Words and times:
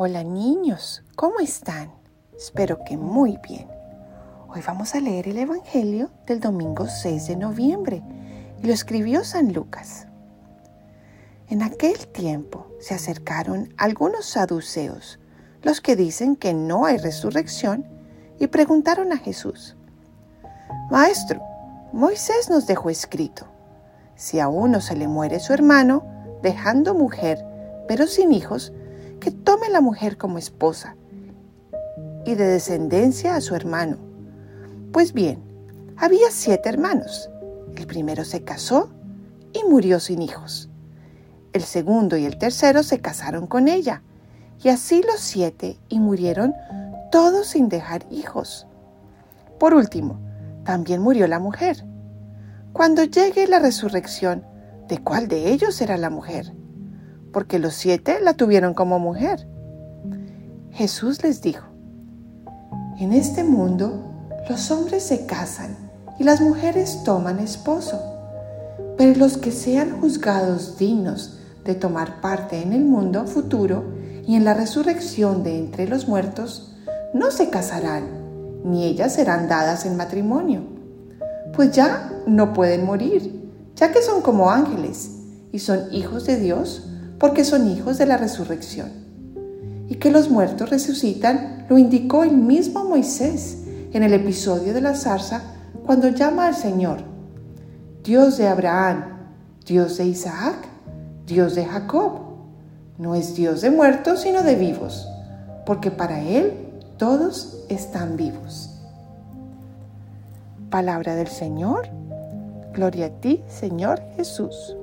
Hola 0.00 0.22
niños, 0.22 1.02
¿cómo 1.16 1.40
están? 1.40 1.90
Espero 2.36 2.84
que 2.84 2.96
muy 2.96 3.36
bien. 3.38 3.66
Hoy 4.46 4.60
vamos 4.64 4.94
a 4.94 5.00
leer 5.00 5.26
el 5.26 5.38
Evangelio 5.38 6.08
del 6.24 6.38
domingo 6.38 6.86
6 6.86 7.26
de 7.26 7.34
noviembre 7.34 8.04
y 8.62 8.68
lo 8.68 8.72
escribió 8.72 9.24
San 9.24 9.52
Lucas. 9.52 10.06
En 11.48 11.64
aquel 11.64 12.06
tiempo 12.06 12.68
se 12.78 12.94
acercaron 12.94 13.74
algunos 13.76 14.24
saduceos, 14.26 15.18
los 15.62 15.80
que 15.80 15.96
dicen 15.96 16.36
que 16.36 16.54
no 16.54 16.84
hay 16.84 16.98
resurrección, 16.98 17.84
y 18.38 18.46
preguntaron 18.46 19.12
a 19.12 19.16
Jesús, 19.16 19.76
Maestro, 20.92 21.42
Moisés 21.92 22.48
nos 22.48 22.68
dejó 22.68 22.88
escrito, 22.90 23.48
si 24.14 24.38
a 24.38 24.46
uno 24.46 24.80
se 24.80 24.94
le 24.94 25.08
muere 25.08 25.40
su 25.40 25.52
hermano, 25.52 26.04
dejando 26.40 26.94
mujer, 26.94 27.44
pero 27.88 28.06
sin 28.06 28.30
hijos, 28.30 28.72
que 29.20 29.30
tome 29.30 29.68
la 29.68 29.80
mujer 29.80 30.16
como 30.16 30.38
esposa 30.38 30.96
y 32.24 32.34
de 32.34 32.46
descendencia 32.46 33.34
a 33.34 33.40
su 33.40 33.54
hermano. 33.54 33.96
Pues 34.92 35.12
bien, 35.12 35.42
había 35.96 36.30
siete 36.30 36.68
hermanos. 36.68 37.30
El 37.76 37.86
primero 37.86 38.24
se 38.24 38.42
casó 38.44 38.90
y 39.52 39.68
murió 39.68 40.00
sin 40.00 40.22
hijos. 40.22 40.68
El 41.52 41.62
segundo 41.62 42.16
y 42.16 42.24
el 42.26 42.38
tercero 42.38 42.82
se 42.82 43.00
casaron 43.00 43.46
con 43.46 43.68
ella, 43.68 44.02
y 44.62 44.68
así 44.68 45.02
los 45.02 45.20
siete 45.20 45.78
y 45.88 45.98
murieron 45.98 46.54
todos 47.10 47.48
sin 47.48 47.68
dejar 47.68 48.06
hijos. 48.10 48.66
Por 49.58 49.74
último, 49.74 50.18
también 50.64 51.00
murió 51.00 51.26
la 51.26 51.38
mujer. 51.38 51.84
Cuando 52.72 53.04
llegue 53.04 53.46
la 53.46 53.58
resurrección, 53.58 54.44
¿de 54.88 54.98
cuál 54.98 55.28
de 55.28 55.50
ellos 55.50 55.74
será 55.74 55.96
la 55.96 56.10
mujer? 56.10 56.52
Porque 57.38 57.60
los 57.60 57.74
siete 57.74 58.18
la 58.20 58.34
tuvieron 58.34 58.74
como 58.74 58.98
mujer. 58.98 59.46
Jesús 60.72 61.22
les 61.22 61.40
dijo, 61.40 61.68
en 62.98 63.12
este 63.12 63.44
mundo 63.44 64.12
los 64.50 64.72
hombres 64.72 65.04
se 65.04 65.24
casan 65.24 65.76
y 66.18 66.24
las 66.24 66.40
mujeres 66.40 67.04
toman 67.04 67.38
esposo, 67.38 68.02
pero 68.96 69.16
los 69.16 69.38
que 69.38 69.52
sean 69.52 70.00
juzgados 70.00 70.78
dignos 70.78 71.38
de 71.64 71.76
tomar 71.76 72.20
parte 72.20 72.60
en 72.60 72.72
el 72.72 72.84
mundo 72.84 73.24
futuro 73.24 73.84
y 74.26 74.34
en 74.34 74.44
la 74.44 74.54
resurrección 74.54 75.44
de 75.44 75.60
entre 75.60 75.86
los 75.86 76.08
muertos, 76.08 76.74
no 77.14 77.30
se 77.30 77.50
casarán, 77.50 78.02
ni 78.64 78.82
ellas 78.84 79.14
serán 79.14 79.46
dadas 79.46 79.86
en 79.86 79.96
matrimonio, 79.96 80.62
pues 81.54 81.70
ya 81.70 82.10
no 82.26 82.52
pueden 82.52 82.84
morir, 82.84 83.48
ya 83.76 83.92
que 83.92 84.02
son 84.02 84.22
como 84.22 84.50
ángeles 84.50 85.12
y 85.52 85.60
son 85.60 85.84
hijos 85.92 86.26
de 86.26 86.40
Dios 86.40 86.82
porque 87.18 87.44
son 87.44 87.68
hijos 87.68 87.98
de 87.98 88.06
la 88.06 88.16
resurrección. 88.16 88.90
Y 89.88 89.96
que 89.96 90.10
los 90.10 90.30
muertos 90.30 90.70
resucitan 90.70 91.66
lo 91.68 91.78
indicó 91.78 92.24
el 92.24 92.36
mismo 92.36 92.84
Moisés 92.84 93.58
en 93.92 94.02
el 94.02 94.12
episodio 94.12 94.74
de 94.74 94.80
la 94.80 94.94
zarza 94.94 95.42
cuando 95.84 96.08
llama 96.08 96.46
al 96.46 96.54
Señor, 96.54 96.98
Dios 98.04 98.36
de 98.36 98.48
Abraham, 98.48 99.04
Dios 99.64 99.96
de 99.96 100.04
Isaac, 100.04 100.68
Dios 101.26 101.54
de 101.54 101.64
Jacob. 101.64 102.20
No 102.98 103.14
es 103.14 103.34
Dios 103.34 103.60
de 103.60 103.70
muertos, 103.70 104.20
sino 104.22 104.42
de 104.42 104.56
vivos, 104.56 105.08
porque 105.64 105.90
para 105.90 106.20
Él 106.20 106.52
todos 106.98 107.64
están 107.68 108.16
vivos. 108.16 108.74
Palabra 110.70 111.14
del 111.14 111.28
Señor. 111.28 111.88
Gloria 112.74 113.06
a 113.06 113.10
ti, 113.10 113.42
Señor 113.48 114.02
Jesús. 114.16 114.76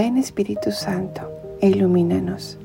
Ven 0.00 0.16
Espíritu 0.16 0.72
Santo 0.72 1.30
e 1.60 1.68
ilumínanos 1.68 2.56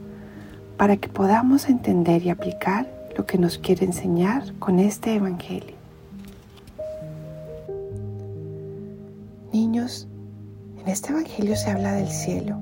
para 0.78 0.96
que 0.96 1.10
podamos 1.10 1.68
entender 1.68 2.24
y 2.24 2.30
aplicar 2.30 2.90
lo 3.18 3.26
que 3.26 3.38
nos 3.38 3.58
quiere 3.58 3.86
enseñar 3.86 4.58
con 4.58 4.80
este 4.80 5.16
Evangelio. 5.16 5.76
Niños, 9.52 10.08
en 10.80 10.88
este 10.88 11.12
Evangelio 11.12 11.58
se 11.58 11.72
habla 11.72 11.92
del 11.92 12.08
cielo. 12.08 12.58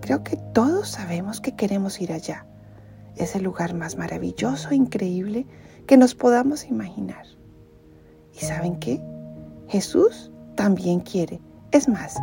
Creo 0.00 0.24
que 0.24 0.38
todos 0.52 0.88
sabemos 0.88 1.40
que 1.40 1.54
queremos 1.54 2.00
ir 2.00 2.12
allá. 2.12 2.46
Es 3.14 3.36
el 3.36 3.44
lugar 3.44 3.74
más 3.74 3.96
maravilloso 3.96 4.70
e 4.70 4.74
increíble 4.74 5.46
que 5.86 5.96
nos 5.96 6.16
podamos 6.16 6.64
imaginar. 6.64 7.26
¿Y 8.34 8.40
saben 8.40 8.74
qué? 8.80 9.00
Jesús 9.68 10.32
también 10.56 10.98
quiere. 10.98 11.38
Es 11.74 11.88
más, 11.88 12.14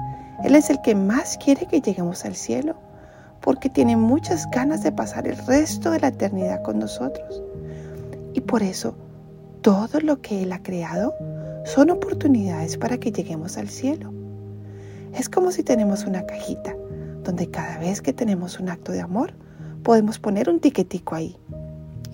él 0.45 0.56
es 0.56 0.69
el 0.69 0.81
que 0.81 0.95
más 0.95 1.38
quiere 1.38 1.66
que 1.66 1.81
lleguemos 1.81 2.23
al 2.23 2.35
cielo, 2.35 2.78
porque 3.41 3.69
tiene 3.69 3.97
muchas 3.97 4.50
ganas 4.50 4.81
de 4.81 4.94
pasar 4.94 5.28
el 5.28 5.35
resto 5.45 5.91
de 5.91 6.00
la 6.00 6.07
eternidad 6.07 6.62
con 6.62 6.79
nosotros. 6.79 7.44
Y 8.34 8.39
por 8.39 8.63
eso, 8.63 8.95
todo 9.62 10.00
lo 10.00 10.22
que 10.22 10.44
Él 10.44 10.53
ha 10.53 10.63
creado 10.63 11.13
son 11.66 11.89
oportunidades 11.89 12.78
para 12.78 12.97
que 12.97 13.12
lleguemos 13.12 13.57
al 13.57 13.67
cielo. 13.67 14.13
Es 15.13 15.28
como 15.28 15.51
si 15.51 15.63
tenemos 15.63 16.06
una 16.06 16.25
cajita 16.25 16.73
donde 17.25 17.50
cada 17.50 17.78
vez 17.78 18.01
que 18.01 18.13
tenemos 18.13 18.57
un 18.57 18.69
acto 18.69 18.94
de 18.94 19.01
amor, 19.01 19.33
podemos 19.83 20.18
poner 20.18 20.50
un 20.50 20.62
tiquetico 20.62 21.13
ahí. 21.13 21.35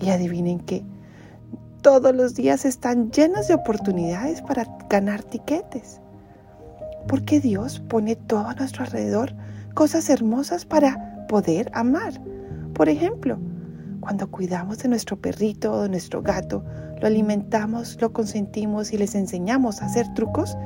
Y 0.00 0.10
adivinen 0.10 0.58
qué, 0.58 0.82
todos 1.82 2.12
los 2.16 2.34
días 2.34 2.64
están 2.64 3.12
llenos 3.12 3.46
de 3.46 3.54
oportunidades 3.54 4.42
para 4.42 4.66
ganar 4.90 5.22
tiquetes 5.22 6.00
porque 7.08 7.40
Dios 7.40 7.80
pone 7.80 8.14
todo 8.14 8.46
a 8.46 8.54
nuestro 8.54 8.84
alrededor 8.84 9.34
cosas 9.74 10.10
hermosas 10.10 10.64
para 10.64 11.26
poder 11.28 11.70
amar. 11.74 12.20
Por 12.74 12.88
ejemplo, 12.88 13.38
cuando 14.00 14.30
cuidamos 14.30 14.78
de 14.78 14.88
nuestro 14.88 15.16
perrito 15.16 15.72
o 15.72 15.82
de 15.82 15.88
nuestro 15.88 16.22
gato, 16.22 16.64
lo 17.00 17.06
alimentamos, 17.06 17.96
lo 18.00 18.12
consentimos 18.12 18.92
y 18.92 18.98
les 18.98 19.14
enseñamos 19.14 19.80
a 19.80 19.86
hacer 19.86 20.06
trucos, 20.14 20.56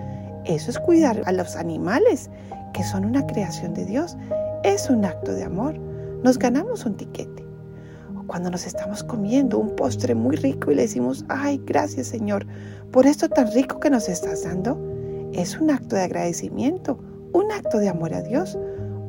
eso 0.44 0.70
es 0.70 0.78
cuidar 0.78 1.22
a 1.26 1.32
los 1.32 1.56
animales, 1.56 2.30
que 2.72 2.82
son 2.82 3.04
una 3.04 3.26
creación 3.26 3.74
de 3.74 3.84
Dios. 3.84 4.16
Es 4.64 4.90
un 4.90 5.04
acto 5.04 5.32
de 5.32 5.44
amor. 5.44 5.78
Nos 6.24 6.38
ganamos 6.38 6.84
un 6.84 6.96
tiquete. 6.96 7.44
O 8.16 8.26
cuando 8.26 8.50
nos 8.50 8.66
estamos 8.66 9.04
comiendo 9.04 9.58
un 9.58 9.76
postre 9.76 10.14
muy 10.14 10.36
rico 10.36 10.70
y 10.70 10.74
le 10.74 10.82
decimos, 10.82 11.24
ay, 11.28 11.60
gracias 11.64 12.08
Señor, 12.08 12.46
por 12.90 13.06
esto 13.06 13.28
tan 13.28 13.52
rico 13.52 13.78
que 13.78 13.90
nos 13.90 14.08
estás 14.08 14.44
dando, 14.44 14.91
es 15.32 15.58
un 15.58 15.70
acto 15.70 15.96
de 15.96 16.02
agradecimiento, 16.02 16.98
un 17.32 17.50
acto 17.50 17.78
de 17.78 17.88
amor 17.88 18.14
a 18.14 18.22
Dios, 18.22 18.58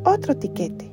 otro 0.06 0.36
tiquete. 0.36 0.92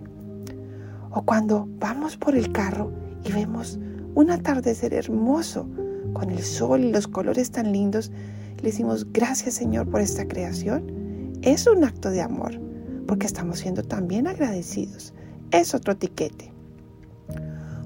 O 1.10 1.22
cuando 1.22 1.68
vamos 1.78 2.16
por 2.16 2.34
el 2.34 2.52
carro 2.52 2.92
y 3.24 3.32
vemos 3.32 3.78
un 4.14 4.30
atardecer 4.30 4.94
hermoso 4.94 5.68
con 6.12 6.30
el 6.30 6.42
sol 6.42 6.84
y 6.84 6.92
los 6.92 7.06
colores 7.06 7.50
tan 7.50 7.72
lindos, 7.72 8.10
le 8.58 8.70
decimos 8.70 9.06
gracias 9.12 9.54
Señor 9.54 9.88
por 9.88 10.00
esta 10.00 10.26
creación. 10.26 11.38
Es 11.42 11.66
un 11.66 11.84
acto 11.84 12.10
de 12.10 12.20
amor, 12.20 12.60
porque 13.06 13.26
estamos 13.26 13.60
siendo 13.60 13.82
también 13.82 14.26
agradecidos. 14.26 15.14
Es 15.50 15.74
otro 15.74 15.96
tiquete. 15.96 16.52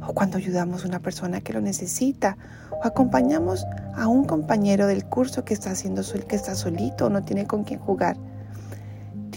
O 0.06 0.15
cuando 0.15 0.37
ayudamos 0.37 0.84
a 0.84 0.88
una 0.88 1.00
persona 1.00 1.41
que 1.41 1.53
lo 1.53 1.60
necesita, 1.60 2.37
o 2.70 2.87
acompañamos 2.87 3.65
a 3.94 4.09
un 4.09 4.25
compañero 4.25 4.87
del 4.87 5.04
curso 5.04 5.44
que 5.44 5.54
está 5.54 5.70
haciendo 5.70 6.03
que 6.28 6.37
está 6.37 6.54
solito 6.54 7.06
o 7.06 7.10
no 7.10 7.22
tiene 7.22 7.47
con 7.47 7.65
quién 7.65 7.81
jugar. 7.81 8.16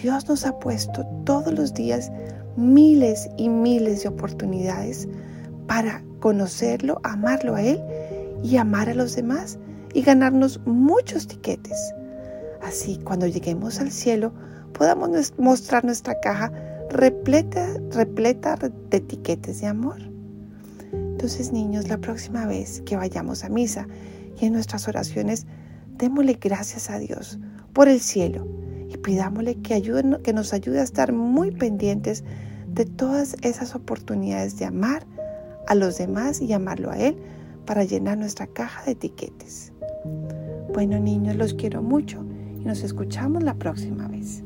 Dios 0.02 0.28
nos 0.28 0.46
ha 0.46 0.60
puesto 0.60 1.06
todos 1.24 1.54
los 1.54 1.74
días 1.74 2.12
miles 2.56 3.30
y 3.38 3.50
miles 3.50 4.04
de 4.04 4.10
oportunidades 4.10 5.08
para 5.68 6.04
conocerlo, 6.20 7.00
amarlo 7.04 7.56
a 7.56 7.62
Él 7.62 7.82
y 8.44 8.58
amar 8.58 8.90
a 8.90 8.94
los 8.94 9.16
demás 9.16 9.58
y 9.94 10.02
ganarnos 10.02 10.60
muchos 10.66 11.28
tiquetes. 11.28 11.94
Así, 12.62 12.98
cuando 13.04 13.28
lleguemos 13.28 13.80
al 13.80 13.92
cielo, 13.92 14.34
podamos 14.74 15.34
mostrar 15.38 15.86
nuestra 15.86 16.20
caja 16.20 16.52
repleta, 16.90 17.68
repleta 17.92 18.58
de 18.90 19.00
tiquetes 19.00 19.62
de 19.62 19.68
amor. 19.68 20.17
Entonces, 21.18 21.52
niños, 21.52 21.88
la 21.88 21.98
próxima 21.98 22.46
vez 22.46 22.84
que 22.86 22.96
vayamos 22.96 23.44
a 23.44 23.50
misa 23.50 23.88
y 24.40 24.46
en 24.46 24.54
nuestras 24.54 24.88
oraciones, 24.88 25.48
démosle 25.98 26.38
gracias 26.40 26.92
a 26.92 27.00
Dios 27.00 27.40
por 27.74 27.88
el 27.88 28.02
cielo 28.02 28.48
y 28.88 28.98
pidámosle 28.98 29.56
que, 29.56 29.82
que 30.24 30.34
nos 30.34 30.54
ayude 30.54 30.80
a 30.80 30.84
estar 30.84 31.14
muy 31.14 31.50
pendientes 31.50 32.24
de 32.68 32.86
todas 32.86 33.36
esas 33.42 33.74
oportunidades 33.74 34.60
de 34.60 34.66
amar 34.66 35.08
a 35.68 35.74
los 35.74 35.98
demás 35.98 36.40
y 36.40 36.54
amarlo 36.54 36.92
a 36.92 37.00
Él 37.00 37.18
para 37.66 37.84
llenar 37.84 38.20
nuestra 38.20 38.46
caja 38.46 38.86
de 38.86 38.92
etiquetes. 38.92 39.74
Bueno, 40.72 41.00
niños, 41.00 41.36
los 41.36 41.56
quiero 41.56 41.82
mucho 41.82 42.24
y 42.60 42.64
nos 42.64 42.84
escuchamos 42.84 43.42
la 43.42 43.56
próxima 43.56 44.08
vez. 44.08 44.44